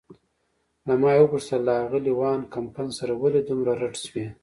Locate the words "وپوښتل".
1.23-1.61